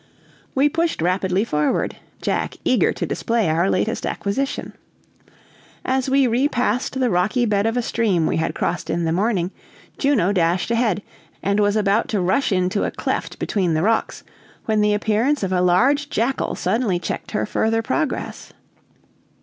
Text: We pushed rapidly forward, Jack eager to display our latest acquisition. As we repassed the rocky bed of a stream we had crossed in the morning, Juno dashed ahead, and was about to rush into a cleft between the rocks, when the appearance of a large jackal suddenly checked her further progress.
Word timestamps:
We 0.55 0.67
pushed 0.67 0.99
rapidly 0.99 1.43
forward, 1.45 1.95
Jack 2.23 2.55
eager 2.65 2.91
to 2.91 3.05
display 3.05 3.47
our 3.47 3.69
latest 3.69 4.03
acquisition. 4.07 4.73
As 5.85 6.09
we 6.09 6.25
repassed 6.25 6.99
the 6.99 7.11
rocky 7.11 7.45
bed 7.45 7.67
of 7.67 7.77
a 7.77 7.83
stream 7.83 8.25
we 8.25 8.37
had 8.37 8.55
crossed 8.55 8.89
in 8.89 9.03
the 9.05 9.11
morning, 9.11 9.51
Juno 9.99 10.33
dashed 10.33 10.71
ahead, 10.71 11.03
and 11.43 11.59
was 11.59 11.75
about 11.75 12.07
to 12.07 12.19
rush 12.19 12.51
into 12.51 12.83
a 12.83 12.89
cleft 12.89 13.37
between 13.37 13.75
the 13.75 13.83
rocks, 13.83 14.23
when 14.65 14.81
the 14.81 14.95
appearance 14.95 15.43
of 15.43 15.51
a 15.51 15.61
large 15.61 16.09
jackal 16.09 16.55
suddenly 16.55 16.97
checked 16.97 17.29
her 17.33 17.45
further 17.45 17.83
progress. 17.83 18.53